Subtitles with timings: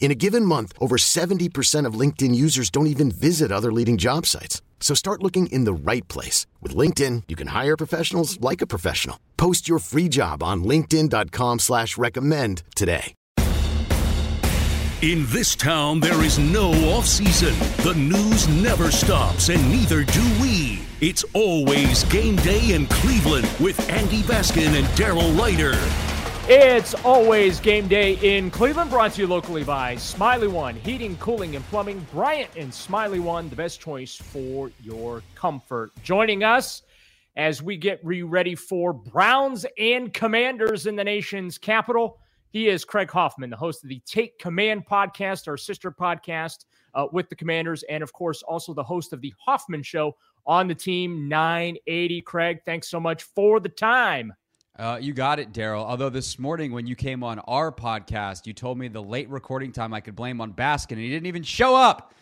[0.00, 4.24] In a given month, over 70% of LinkedIn users don't even visit other leading job
[4.24, 4.62] sites.
[4.80, 6.46] So start looking in the right place.
[6.62, 9.18] With LinkedIn, you can hire professionals like a professional.
[9.36, 13.14] Post your free job on linkedin.com slash recommend today.
[15.00, 17.54] In this town, there is no off-season.
[17.84, 20.80] The news never stops, and neither do we.
[21.00, 26.17] It's always game day in Cleveland with Andy Baskin and Daryl Ruiter.
[26.50, 31.56] It's always game day in Cleveland, brought to you locally by Smylie One Heating, Cooling,
[31.56, 32.06] and Plumbing.
[32.10, 35.92] Bryant and Smylie One, the best choice for your comfort.
[36.02, 36.84] Joining us
[37.36, 42.18] as we get re ready for Browns and Commanders in the nation's capital.
[42.48, 47.08] He is Craig Hoffman, the host of the Take Command podcast, our sister podcast uh,
[47.12, 50.74] with the Commanders, and of course, also the host of the Hoffman Show on the
[50.74, 52.22] team 980.
[52.22, 54.32] Craig, thanks so much for the time.
[54.78, 55.84] Uh, you got it, Daryl.
[55.84, 59.72] Although this morning when you came on our podcast, you told me the late recording
[59.72, 62.14] time I could blame on Baskin, and he didn't even show up.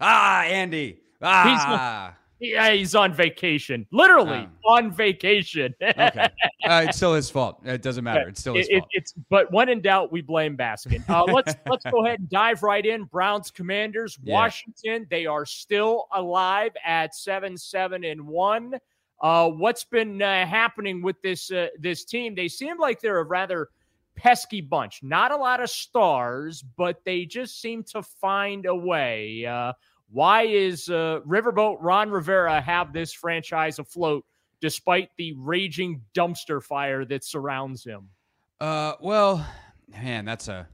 [0.00, 1.00] Ah, Andy.
[1.20, 2.16] Ah.
[2.40, 3.86] Yeah, he's on vacation.
[3.92, 5.74] Literally um, on vacation.
[5.82, 6.28] okay.
[6.64, 7.60] Uh, it's still his fault.
[7.66, 8.28] It doesn't matter.
[8.28, 8.90] It's still his it, fault.
[8.92, 11.06] it's but when in doubt, we blame Baskin.
[11.06, 13.04] Uh, let's let's go ahead and dive right in.
[13.04, 14.32] Browns Commanders, yeah.
[14.32, 15.06] Washington.
[15.10, 18.80] They are still alive at seven, seven, and one.
[19.20, 22.34] Uh, what's been uh, happening with this uh, this team?
[22.34, 23.68] They seem like they're a rather
[24.16, 25.02] pesky bunch.
[25.02, 29.44] Not a lot of stars, but they just seem to find a way.
[29.44, 29.72] Uh,
[30.10, 34.24] why is uh, Riverboat Ron Rivera have this franchise afloat
[34.60, 38.08] despite the raging dumpster fire that surrounds him?
[38.60, 39.46] Uh, well,
[39.88, 40.68] man, that's a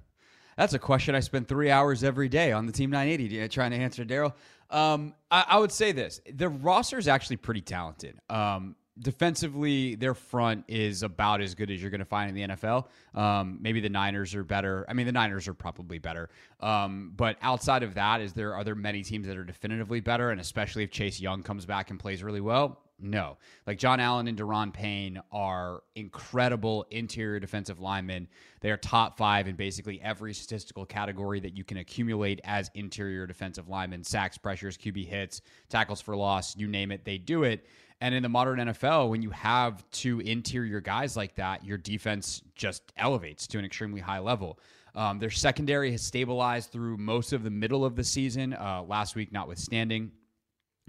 [0.56, 3.76] that's a question I spend three hours every day on the Team 980 trying to
[3.76, 4.32] answer, Daryl.
[4.70, 8.18] Um, I, I, would say this: the roster is actually pretty talented.
[8.28, 12.54] Um, defensively, their front is about as good as you're going to find in the
[12.54, 12.86] NFL.
[13.14, 14.84] Um, maybe the Niners are better.
[14.88, 16.30] I mean, the Niners are probably better.
[16.60, 20.30] Um, but outside of that, is there are there many teams that are definitively better?
[20.30, 23.36] And especially if Chase Young comes back and plays really well, no.
[23.66, 28.26] Like John Allen and Daron Payne are incredible interior defensive linemen.
[28.60, 33.26] They are top five in basically every statistical category that you can accumulate as interior
[33.26, 37.66] defensive linemen sacks, pressures, QB hits, tackles for loss, you name it, they do it.
[38.00, 42.42] And in the modern NFL, when you have two interior guys like that, your defense
[42.54, 44.58] just elevates to an extremely high level.
[44.94, 49.14] Um, their secondary has stabilized through most of the middle of the season, uh, last
[49.14, 50.12] week notwithstanding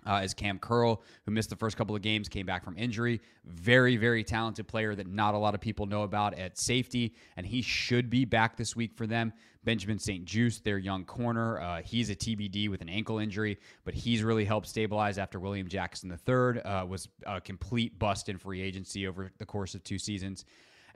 [0.06, 3.22] uh, is Cam Curl, who missed the first couple of games, came back from injury.
[3.46, 7.46] Very, very talented player that not a lot of people know about at safety, and
[7.46, 9.34] he should be back this week for them.
[9.64, 14.24] Benjamin St-Juste, their young corner, uh, he's a TBD with an ankle injury, but he's
[14.24, 19.08] really helped stabilize after William Jackson III uh, was a complete bust in free agency
[19.08, 20.46] over the course of two seasons.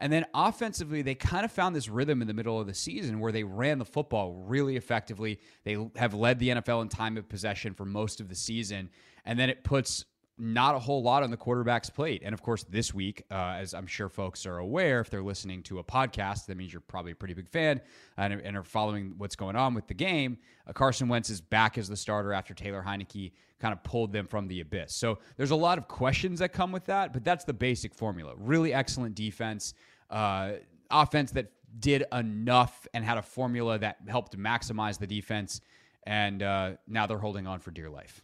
[0.02, 3.20] And then offensively, they kind of found this rhythm in the middle of the season
[3.20, 5.40] where they ran the football really effectively.
[5.64, 8.90] They have led the NFL in time of possession for most of the season.
[9.26, 10.06] And then it puts
[10.42, 12.24] not a whole lot on the quarterback's plate.
[12.26, 15.62] And of course, this week, uh, as I'm sure folks are aware, if they're listening
[15.64, 17.80] to a podcast, that means you're probably a pretty big fan
[18.18, 20.40] and, and are following what's going on with the game.
[20.66, 24.26] Uh, Carson Wentz is back as the starter after Taylor Heinicke kind of pulled them
[24.26, 24.96] from the abyss.
[24.96, 28.34] So there's a lot of questions that come with that, but that's the basic formula.
[28.36, 29.76] Really excellent defense
[30.12, 30.54] uh,
[30.90, 35.62] offense that did enough and had a formula that helped maximize the defense.
[36.06, 38.24] And uh, now they're holding on for dear life.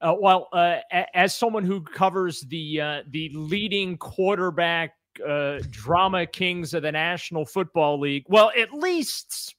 [0.00, 0.78] Uh, well, uh,
[1.12, 4.94] as someone who covers the uh, the leading quarterback
[5.26, 9.54] uh, drama kings of the National Football League, well, at least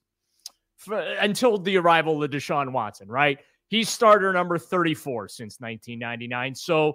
[0.90, 3.38] until the arrival of Deshaun Watson, right?
[3.68, 6.54] He's starter number 34 since 1999.
[6.56, 6.94] So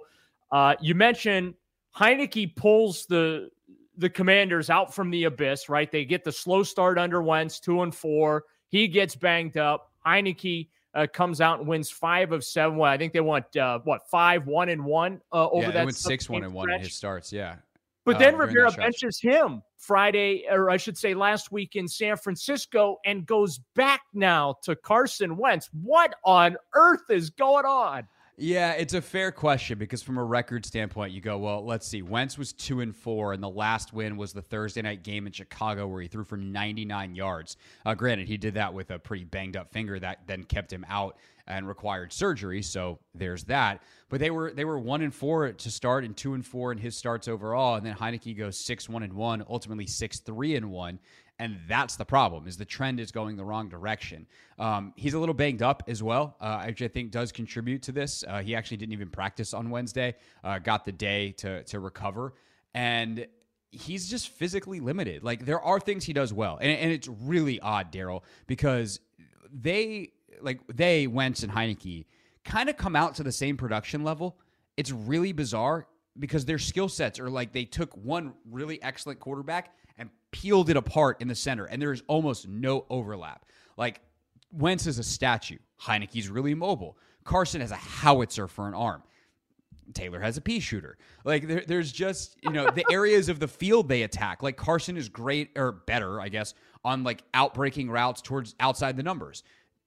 [0.52, 1.54] uh, you mentioned
[1.96, 3.50] Heinicke pulls the
[3.98, 5.90] the Commanders out from the abyss, right?
[5.90, 8.44] They get the slow start under Wentz, two and four.
[8.68, 9.90] He gets banged up.
[10.06, 12.78] Heinicke uh, comes out and wins five of seven.
[12.78, 15.84] Well, I think they went uh, what five, one and one uh, over yeah, that.
[15.84, 17.32] went six, one and one in his starts.
[17.32, 17.56] Yeah,
[18.04, 22.16] But uh, then Rivera benches him Friday, or I should say last week in San
[22.16, 25.68] Francisco, and goes back now to Carson Wentz.
[25.72, 28.06] What on earth is going on?
[28.40, 32.02] Yeah, it's a fair question because from a record standpoint, you go, well, let's see.
[32.02, 35.32] Wentz was two and four, and the last win was the Thursday night game in
[35.32, 37.56] Chicago where he threw for 99 yards.
[37.84, 40.86] Uh, granted, he did that with a pretty banged up finger that then kept him
[40.88, 41.16] out
[41.48, 42.62] and required surgery.
[42.62, 43.82] So there's that.
[44.08, 46.78] But they were they were one and four to start, and two and four in
[46.78, 47.74] his starts overall.
[47.74, 51.00] And then Heinicke goes six one and one, ultimately six three and one
[51.38, 54.26] and that's the problem is the trend is going the wrong direction.
[54.58, 57.92] Um, he's a little banged up as well uh, which i think does contribute to
[57.92, 58.24] this.
[58.26, 60.14] Uh, he actually didn't even practice on wednesday
[60.44, 62.34] uh, got the day to, to recover.
[62.74, 63.26] And
[63.70, 65.22] he's just physically limited.
[65.22, 66.58] Like there are things he does well.
[66.60, 69.00] And, and it's really odd daryl because
[69.52, 72.06] they like they wentz and heinicke
[72.44, 74.38] kind of come out to the same production level.
[74.76, 75.86] It's really bizarre
[76.18, 80.76] because their skill sets are like they took one really excellent quarterback and peeled it
[80.76, 83.44] apart in the center, and there is almost no overlap.
[83.76, 84.00] Like
[84.52, 85.58] Wentz is a statue.
[85.80, 86.96] Heinicke's really mobile.
[87.24, 89.02] Carson has a howitzer for an arm.
[89.94, 90.98] Taylor has a pea shooter.
[91.24, 94.42] Like there, there's just you know the areas of the field they attack.
[94.42, 96.54] Like Carson is great or better, I guess,
[96.84, 99.42] on like outbreaking routes towards outside the numbers.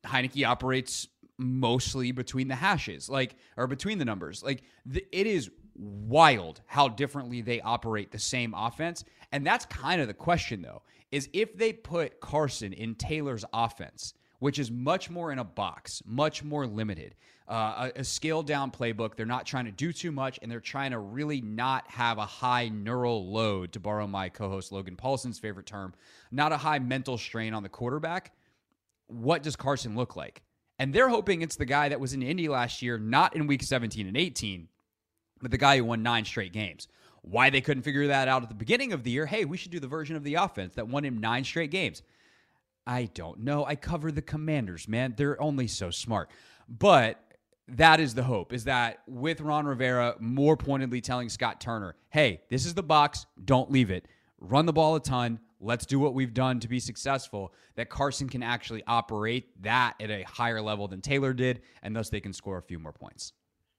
[0.05, 4.43] Heinicke operates mostly between the hashes, like or between the numbers.
[4.43, 9.03] Like the, it is wild how differently they operate the same offense.
[9.31, 10.81] And that's kind of the question, though,
[11.11, 16.01] is if they put Carson in Taylor's offense, which is much more in a box,
[16.05, 17.15] much more limited,
[17.47, 19.15] uh, a, a scaled down playbook.
[19.15, 22.25] They're not trying to do too much, and they're trying to really not have a
[22.25, 25.93] high neural load, to borrow my co host Logan Paulsen's favorite term,
[26.31, 28.33] not a high mental strain on the quarterback.
[29.07, 30.41] What does Carson look like?
[30.79, 33.61] And they're hoping it's the guy that was in Indy last year, not in week
[33.61, 34.69] 17 and 18,
[35.41, 36.87] but the guy who won nine straight games.
[37.21, 39.25] Why they couldn't figure that out at the beginning of the year?
[39.25, 42.01] Hey, we should do the version of the offense that won him nine straight games.
[42.87, 43.63] I don't know.
[43.63, 45.13] I cover the commanders, man.
[45.15, 46.31] They're only so smart.
[46.67, 47.19] But
[47.67, 52.41] that is the hope is that with Ron Rivera more pointedly telling Scott Turner, hey,
[52.49, 53.27] this is the box.
[53.43, 54.07] Don't leave it.
[54.39, 55.39] Run the ball a ton.
[55.59, 57.53] Let's do what we've done to be successful.
[57.75, 62.09] That Carson can actually operate that at a higher level than Taylor did, and thus
[62.09, 63.33] they can score a few more points.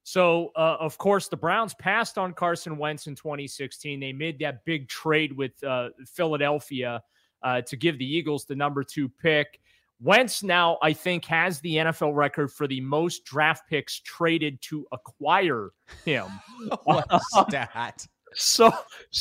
[0.04, 4.00] So, uh, of course, the Browns passed on Carson Wentz in 2016.
[4.00, 7.02] They made that big trade with uh, Philadelphia
[7.42, 9.60] uh, to give the Eagles the number two pick.
[10.00, 14.84] Wentz now, I think, has the NFL record for the most draft picks traded to
[14.90, 15.70] acquire
[16.04, 16.26] him.
[16.84, 18.06] what a stat.
[18.34, 18.72] So,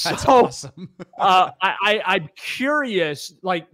[0.04, 0.90] That's so awesome.
[1.20, 3.68] uh, I, I, I'm curious, like,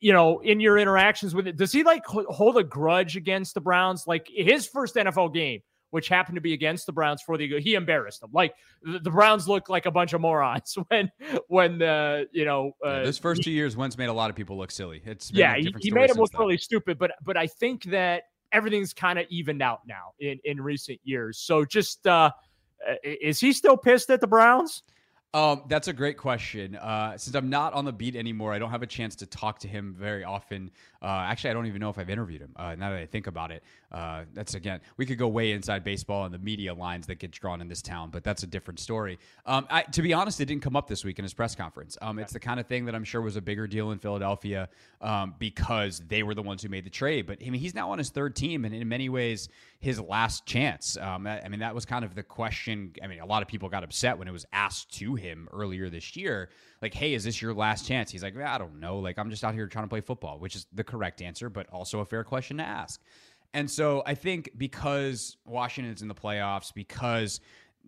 [0.00, 3.60] you know, in your interactions with it, does he like hold a grudge against the
[3.60, 4.08] Browns?
[4.08, 5.60] Like his first NFL game,
[5.92, 8.30] which happened to be against the Browns for the he embarrassed them.
[8.32, 11.12] Like the, the Browns look like a bunch of morons when
[11.48, 14.36] when the you know uh, Yeah, those first two years, Wentz made a lot of
[14.36, 15.02] people look silly.
[15.04, 16.98] It's been yeah he, different he made him look really stupid.
[16.98, 21.38] But but I think that everything's kind of evened out now in in recent years.
[21.38, 22.30] So just uh,
[23.04, 24.82] is he still pissed at the Browns?
[25.34, 26.76] Um, that's a great question.
[26.76, 29.60] Uh, since I'm not on the beat anymore, I don't have a chance to talk
[29.60, 30.70] to him very often.
[31.00, 32.52] Uh, actually, I don't even know if I've interviewed him.
[32.54, 33.62] Uh, now that I think about it,
[33.92, 37.30] uh, that's again, we could go way inside baseball and the media lines that get
[37.30, 39.18] drawn in this town, but that's a different story.
[39.46, 41.96] Um, I, to be honest, it didn't come up this week in his press conference.
[42.02, 44.68] Um, it's the kind of thing that I'm sure was a bigger deal in Philadelphia
[45.00, 47.26] um, because they were the ones who made the trade.
[47.26, 49.48] But I mean, he's now on his third team, and in many ways,
[49.80, 50.98] his last chance.
[50.98, 52.92] Um, I I mean, that was kind of the question.
[53.02, 55.21] I mean, a lot of people got upset when it was asked to him
[55.52, 56.50] earlier this year,
[56.80, 58.98] like, "Hey, is this your last chance?" He's like, "I don't know.
[58.98, 61.68] Like, I'm just out here trying to play football," which is the correct answer, but
[61.70, 63.00] also a fair question to ask.
[63.54, 67.40] And so I think because Washington's in the playoffs, because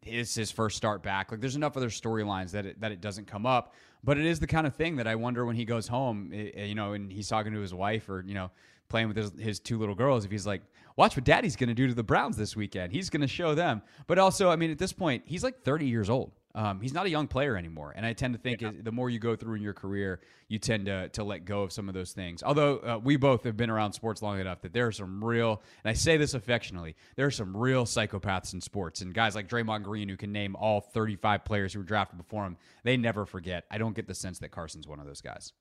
[0.02, 3.26] it's his first start back, like there's enough other storylines that it, that it doesn't
[3.26, 3.74] come up.
[4.02, 6.64] But it is the kind of thing that I wonder when he goes home, eh,
[6.64, 8.50] you know, and he's talking to his wife or you know
[8.88, 10.62] playing with his, his two little girls, if he's like,
[10.96, 12.92] watch what daddy's going to do to the Browns this weekend.
[12.92, 13.82] He's going to show them.
[14.06, 16.32] But also, I mean, at this point, he's like 30 years old.
[16.56, 19.10] Um, he's not a young player anymore, and I tend to think is- the more
[19.10, 21.94] you go through in your career, you tend to to let go of some of
[21.94, 22.44] those things.
[22.44, 25.62] Although uh, we both have been around sports long enough that there are some real,
[25.82, 29.48] and I say this affectionately, there are some real psychopaths in sports, and guys like
[29.48, 32.56] Draymond Green who can name all 35 players who were drafted before him.
[32.84, 33.64] They never forget.
[33.70, 35.52] I don't get the sense that Carson's one of those guys.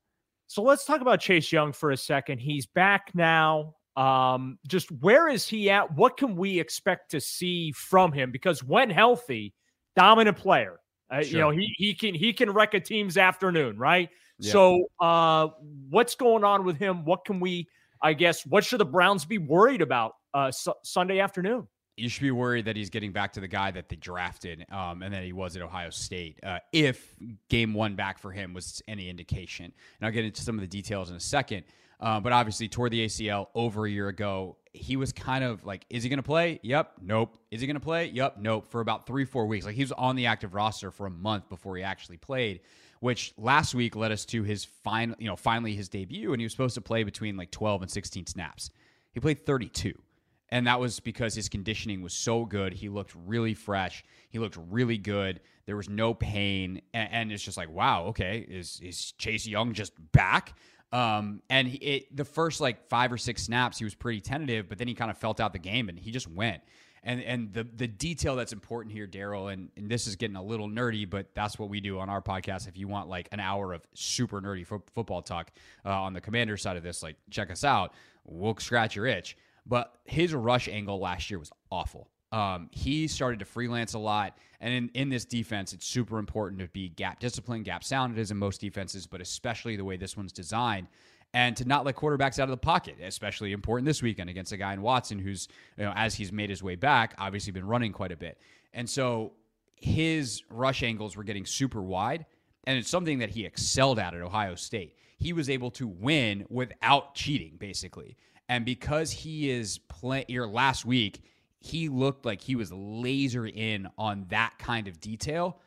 [0.45, 2.37] So let's talk about Chase Young for a second.
[2.37, 3.75] He's back now.
[3.95, 5.95] Um, just where is he at?
[5.95, 8.31] What can we expect to see from him?
[8.31, 9.55] Because when healthy,
[9.95, 10.79] dominant player.
[11.13, 14.09] Uh, You know, he he can he can wreck a team's afternoon, right?
[14.39, 14.51] Yeah.
[14.51, 15.49] So, uh,
[15.89, 17.05] what's going on with him?
[17.05, 17.67] What can we?
[18.01, 21.67] I guess what should the Browns be worried about uh, su- Sunday afternoon?
[21.95, 25.03] you should be worried that he's getting back to the guy that they drafted um,
[25.03, 26.39] and that he was at Ohio State.
[26.43, 27.15] Uh, if
[27.49, 30.67] game one back for him was any indication, and I'll get into some of the
[30.67, 31.65] details in a second.
[31.99, 34.57] Uh, but obviously, tore the ACL over a year ago.
[34.73, 36.59] He was kind of like, is he going to play?
[36.63, 36.93] Yep.
[37.01, 37.37] Nope.
[37.51, 38.07] Is he going to play?
[38.07, 38.37] Yep.
[38.39, 38.67] Nope.
[38.69, 39.65] For about three, four weeks.
[39.65, 42.61] Like he was on the active roster for a month before he actually played,
[42.99, 46.45] which last week led us to his final, you know, finally his debut, and he
[46.45, 48.71] was supposed to play between like 12 and 16 snaps.
[49.13, 49.93] He played 32.
[50.49, 52.73] And that was because his conditioning was so good.
[52.73, 54.03] He looked really fresh.
[54.29, 55.39] He looked really good.
[55.65, 56.81] There was no pain.
[56.93, 60.53] And, and it's just like, wow, okay, is, is Chase Young just back?
[60.93, 64.77] Um, and it, the first like five or six snaps, he was pretty tentative, but
[64.77, 66.61] then he kind of felt out the game and he just went.
[67.05, 70.43] And and the the detail that's important here, Daryl, and, and this is getting a
[70.43, 72.67] little nerdy, but that's what we do on our podcast.
[72.69, 75.51] If you want like an hour of super nerdy fo- football talk
[75.83, 77.93] uh, on the commander side of this, like check us out.
[78.23, 79.35] We'll scratch your itch.
[79.65, 82.07] But his rush angle last year was awful.
[82.33, 84.37] Um, he started to freelance a lot.
[84.59, 88.17] And in, in this defense, it's super important to be gap disciplined, gap sound.
[88.17, 90.87] It is in most defenses, but especially the way this one's designed.
[91.35, 94.57] And to not let quarterbacks out of the pocket, especially important this weekend against a
[94.57, 95.47] guy in Watson who's,
[95.77, 98.39] you know, as he's made his way back, obviously been running quite a bit.
[98.73, 99.33] And so
[99.75, 102.25] his rush angles were getting super wide.
[102.65, 104.95] And it's something that he excelled at at Ohio State.
[105.19, 108.17] He was able to win without cheating, basically.
[108.49, 111.21] And because he is playing here last week,
[111.63, 115.61] he looked like he was laser in on that kind of detail.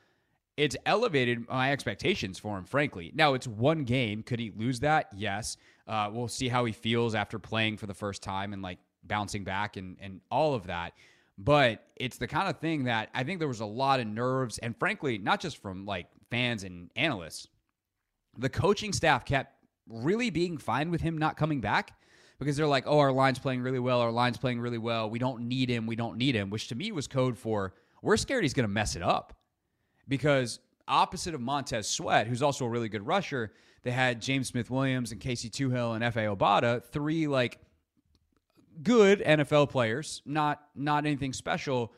[0.58, 3.12] It's elevated my expectations for him, frankly.
[3.14, 4.22] Now, it's one game.
[4.22, 5.08] Could he lose that?
[5.16, 5.56] Yes.
[5.88, 9.42] Uh, we'll see how he feels after playing for the first time and like bouncing
[9.42, 10.92] back and, and all of that.
[11.38, 14.58] But it's the kind of thing that I think there was a lot of nerves,
[14.58, 17.48] and frankly, not just from like fans and analysts.
[18.36, 19.54] The coaching staff kept
[19.88, 21.98] really being fine with him not coming back
[22.38, 24.00] because they're like, oh, our line's playing really well.
[24.00, 25.08] Our line's playing really well.
[25.08, 25.86] We don't need him.
[25.86, 28.72] We don't need him, which to me was code for we're scared he's going to
[28.72, 29.34] mess it up.
[30.08, 33.52] Because opposite of Montez Sweat, who's also a really good rusher,
[33.82, 37.58] they had James Smith Williams and Casey Toohill and Efe Obada, three like
[38.82, 41.92] good NFL players, not not anything special,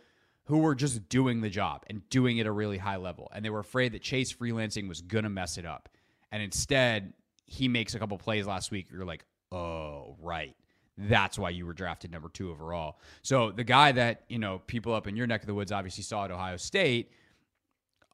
[0.45, 3.31] who were just doing the job and doing it at a really high level.
[3.35, 5.89] And they were afraid that Chase freelancing was gonna mess it up.
[6.31, 7.13] And instead,
[7.47, 8.89] he makes a couple plays last week.
[8.91, 10.55] You're like, oh, right.
[10.97, 12.99] That's why you were drafted number two overall.
[13.23, 16.03] So the guy that, you know, people up in your neck of the woods obviously
[16.03, 17.13] saw at Ohio State,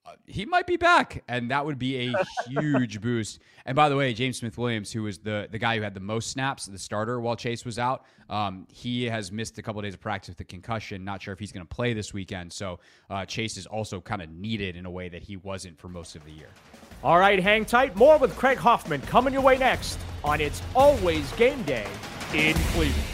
[0.07, 2.15] uh, he might be back, and that would be a
[2.47, 3.39] huge boost.
[3.65, 6.01] And by the way, James Smith Williams, who was the the guy who had the
[6.01, 9.85] most snaps, the starter while Chase was out, um, he has missed a couple of
[9.85, 11.05] days of practice with a concussion.
[11.05, 12.53] Not sure if he's going to play this weekend.
[12.53, 15.89] So uh, Chase is also kind of needed in a way that he wasn't for
[15.89, 16.51] most of the year.
[17.05, 17.95] All right, hang tight.
[17.97, 21.87] More with Craig Hoffman coming your way next on It's Always Game Day
[22.33, 23.05] in Cleveland.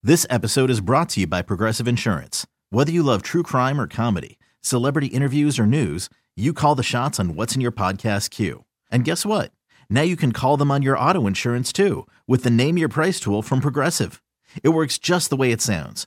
[0.00, 2.46] This episode is brought to you by Progressive Insurance.
[2.70, 7.18] Whether you love true crime or comedy, celebrity interviews or news, you call the shots
[7.18, 8.64] on what's in your podcast queue.
[8.92, 9.50] And guess what?
[9.90, 13.18] Now you can call them on your auto insurance too with the Name Your Price
[13.18, 14.22] tool from Progressive.
[14.62, 16.06] It works just the way it sounds.